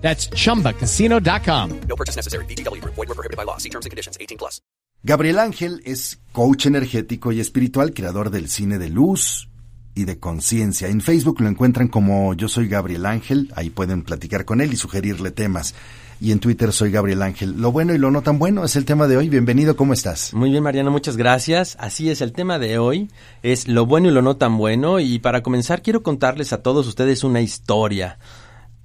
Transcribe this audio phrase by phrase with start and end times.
[0.00, 1.80] That's chumbacasino.com.
[1.88, 2.44] No purchase necessary.
[2.46, 2.94] VGW Group.
[2.96, 3.58] Void were prohibited by law.
[3.58, 4.18] See terms and conditions.
[4.20, 4.60] 18 plus.
[5.02, 9.48] Gabriel Ángel es coach energético y espiritual, creador del cine de luz
[9.94, 10.88] y de conciencia.
[10.88, 14.76] En Facebook lo encuentran como Yo soy Gabriel Ángel, ahí pueden platicar con él y
[14.76, 15.74] sugerirle temas.
[16.20, 17.62] Y en Twitter soy Gabriel Ángel.
[17.62, 19.30] Lo bueno y lo no tan bueno es el tema de hoy.
[19.30, 20.34] Bienvenido, ¿cómo estás?
[20.34, 21.78] Muy bien, Mariano, muchas gracias.
[21.80, 23.10] Así es, el tema de hoy
[23.42, 25.00] es lo bueno y lo no tan bueno.
[25.00, 28.18] Y para comenzar, quiero contarles a todos ustedes una historia.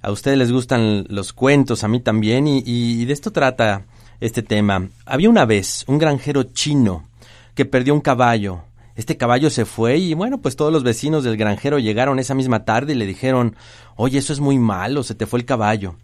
[0.06, 3.86] A ustedes les gustan los cuentos, a mí también, y, de esto trata
[4.20, 4.88] este tema.
[5.04, 7.08] Había una vez un granjero chino
[7.56, 8.60] que perdió un caballo.
[8.94, 12.64] Este caballo se fue y bueno, pues todos los vecinos del granjero llegaron esa misma
[12.64, 13.56] tarde y le dijeron,
[13.96, 15.96] oye, eso es muy malo, se te fue el caballo.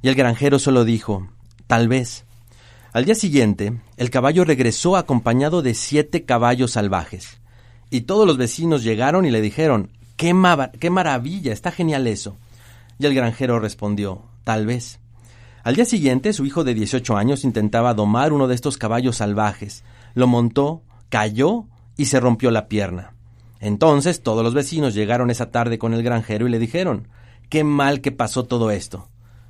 [0.00, 1.28] Y el granjero solo dijo,
[1.66, 2.24] tal vez.
[2.94, 7.36] Al día siguiente, el caballo regresó acompañado de siete caballos salvajes.
[7.90, 10.34] Y todos los vecinos llegaron y le dijeron, qué,
[10.80, 12.38] qué maravilla, está genial eso.
[13.00, 15.00] Y el granjero respondió, tal vez.
[15.64, 19.84] Al día siguiente, su hijo de 18 años intentaba domar uno de estos caballos salvajes.
[20.12, 21.64] Lo montó, cayó
[21.96, 23.14] y se rompió la pierna.
[23.58, 27.08] Entonces todos los vecinos llegaron esa tarde con el granjero y le dijeron,
[27.48, 29.08] qué mal que pasó todo esto.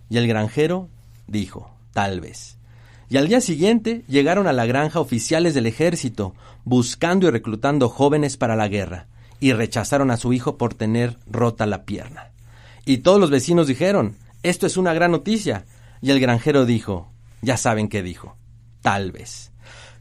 [0.09, 0.89] Y el granjero
[1.27, 2.56] dijo, tal vez.
[3.09, 6.34] Y al día siguiente llegaron a la granja oficiales del ejército,
[6.65, 9.09] buscando y reclutando jóvenes para la guerra,
[9.41, 12.31] y rechazaron a su hijo por tener rota la pierna.
[12.84, 15.67] Y todos los vecinos dijeron, esto es una gran noticia.
[16.00, 17.11] Y el granjero dijo,
[17.42, 18.37] ya saben qué dijo,
[18.81, 19.53] tal vez.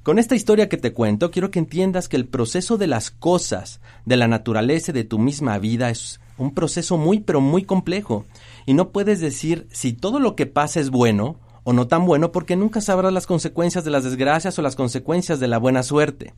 [0.04, 3.82] Con esta historia que te cuento, quiero que entiendas que el proceso de las cosas,
[4.06, 8.26] de la naturaleza y de tu misma vida es un proceso muy pero muy complejo.
[8.66, 12.32] Y no puedes decir si todo lo que pasa es bueno o no tan bueno
[12.32, 16.34] porque nunca sabrás las consecuencias de las desgracias o las consecuencias de la buena suerte.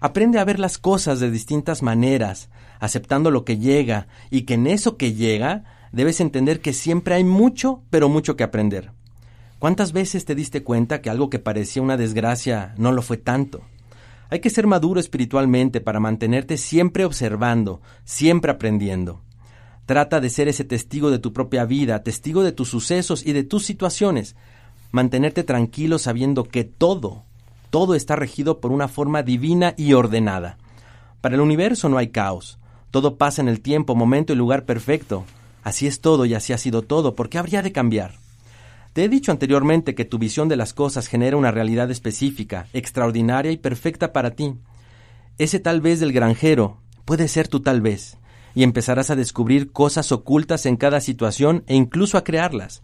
[0.00, 4.66] Aprende a ver las cosas de distintas maneras, aceptando lo que llega y que en
[4.66, 8.92] eso que llega debes entender que siempre hay mucho, pero mucho que aprender.
[9.58, 13.60] ¿Cuántas veces te diste cuenta que algo que parecía una desgracia no lo fue tanto?
[14.30, 19.20] Hay que ser maduro espiritualmente para mantenerte siempre observando, siempre aprendiendo.
[19.84, 23.42] Trata de ser ese testigo de tu propia vida, testigo de tus sucesos y de
[23.42, 24.36] tus situaciones.
[24.92, 27.24] Mantenerte tranquilo sabiendo que todo,
[27.70, 30.58] todo está regido por una forma divina y ordenada.
[31.20, 32.58] Para el universo no hay caos.
[32.90, 35.24] Todo pasa en el tiempo, momento y lugar perfecto.
[35.62, 37.14] Así es todo y así ha sido todo.
[37.14, 38.14] ¿Por qué habría de cambiar?
[38.92, 43.52] Te he dicho anteriormente que tu visión de las cosas genera una realidad específica, extraordinaria
[43.52, 44.54] y perfecta para ti.
[45.38, 48.18] Ese tal vez del granjero puede ser tu tal vez,
[48.54, 52.82] y empezarás a descubrir cosas ocultas en cada situación e incluso a crearlas.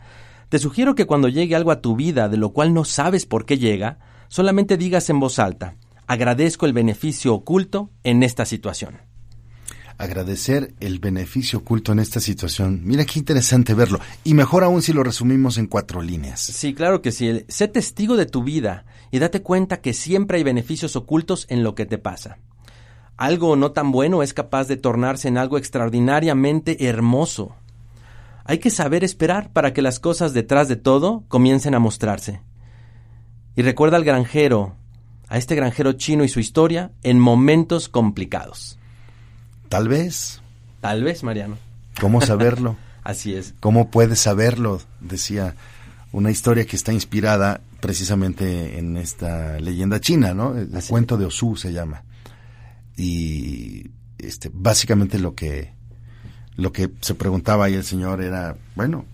[0.48, 3.44] Te sugiero que cuando llegue algo a tu vida de lo cual no sabes por
[3.44, 3.98] qué llega,
[4.28, 5.76] solamente digas en voz alta,
[6.06, 8.98] agradezco el beneficio oculto en esta situación
[9.98, 12.80] agradecer el beneficio oculto en esta situación.
[12.84, 14.00] Mira qué interesante verlo.
[14.24, 16.40] Y mejor aún si lo resumimos en cuatro líneas.
[16.40, 17.44] Sí, claro que sí.
[17.48, 21.74] Sé testigo de tu vida y date cuenta que siempre hay beneficios ocultos en lo
[21.74, 22.38] que te pasa.
[23.16, 27.56] Algo no tan bueno es capaz de tornarse en algo extraordinariamente hermoso.
[28.44, 32.42] Hay que saber esperar para que las cosas detrás de todo comiencen a mostrarse.
[33.56, 34.74] Y recuerda al granjero,
[35.28, 38.78] a este granjero chino y su historia en momentos complicados.
[39.70, 40.42] Tal vez.
[40.80, 41.56] Tal vez, Mariano.
[41.98, 42.76] ¿Cómo saberlo?
[43.02, 43.54] Así es.
[43.60, 44.82] ¿Cómo puedes saberlo?
[45.00, 45.54] Decía
[46.12, 50.56] una historia que está inspirada precisamente en esta leyenda china, ¿no?
[50.56, 52.04] El cuento de Osu se llama.
[52.96, 55.72] Y este básicamente lo que
[56.56, 59.04] lo que se preguntaba ahí el señor era, bueno,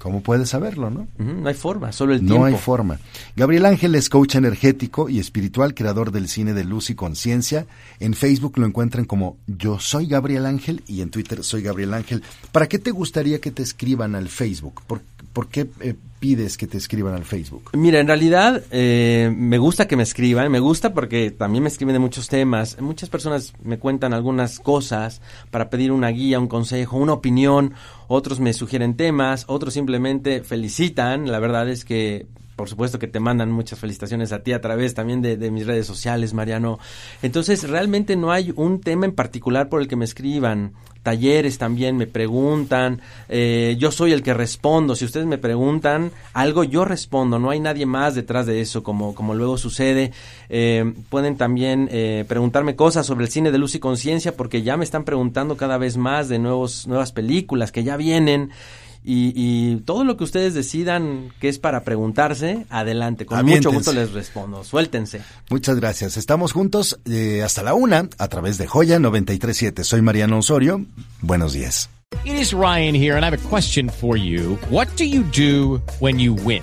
[0.00, 1.08] ¿Cómo puedes saberlo, no?
[1.18, 2.38] no hay forma, solo el tiempo.
[2.38, 2.98] No hay forma.
[3.36, 7.66] Gabriel Ángel es coach energético y espiritual, creador del cine de luz y conciencia.
[7.98, 12.22] En Facebook lo encuentran como Yo soy Gabriel Ángel y en Twitter soy Gabriel Ángel.
[12.50, 14.80] ¿Para qué te gustaría que te escriban al Facebook?
[14.86, 15.02] ¿Por,
[15.32, 17.70] por qué eh, pides que te escriban al Facebook?
[17.72, 21.94] Mira, en realidad eh, me gusta que me escriban, me gusta porque también me escriben
[21.94, 22.80] de muchos temas.
[22.80, 25.20] Muchas personas me cuentan algunas cosas
[25.50, 27.74] para pedir una guía, un consejo, una opinión.
[28.06, 31.30] Otros me sugieren temas, otros simplemente felicitan.
[31.30, 32.26] La verdad es que
[32.60, 35.86] por supuesto que te mandan muchas felicitaciones a ti a través también de, mis redes
[35.86, 36.78] sociales, Mariano.
[37.22, 41.96] Entonces, realmente no hay un tema en particular por el que me escriban talleres también
[41.96, 47.38] me preguntan, eh, yo soy el que respondo, si ustedes me preguntan algo, yo respondo,
[47.38, 50.12] no hay nadie más detrás de eso, como, como luego sucede.
[50.50, 54.76] Eh, pueden también eh, preguntarme cosas sobre el cine de luz y conciencia, porque ya
[54.76, 58.50] me están preguntando cada vez más de nuevos, nuevas películas que ya vienen.
[59.02, 63.24] Y, y, todo lo que ustedes decidan que es para preguntarse, adelante.
[63.24, 64.62] Con mucho gusto les respondo.
[64.62, 65.22] Suéltense.
[65.48, 66.16] Muchas gracias.
[66.16, 69.84] Estamos juntos eh, hasta la una a través de Joya 937.
[69.84, 70.84] Soy Mariano Osorio.
[71.22, 71.88] Buenos días.
[72.24, 74.58] It is Ryan here, and I have a question for you.
[74.68, 76.62] What do you do when you win?